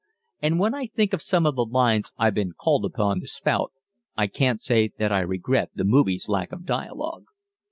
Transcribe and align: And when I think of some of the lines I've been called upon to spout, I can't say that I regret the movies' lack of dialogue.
And 0.41 0.57
when 0.57 0.73
I 0.73 0.87
think 0.87 1.13
of 1.13 1.21
some 1.21 1.45
of 1.45 1.55
the 1.55 1.63
lines 1.63 2.11
I've 2.17 2.33
been 2.33 2.53
called 2.53 2.85
upon 2.85 3.19
to 3.19 3.27
spout, 3.27 3.71
I 4.17 4.25
can't 4.25 4.59
say 4.59 4.87
that 4.97 5.11
I 5.11 5.19
regret 5.19 5.69
the 5.75 5.83
movies' 5.83 6.27
lack 6.27 6.51
of 6.51 6.65
dialogue. 6.65 7.25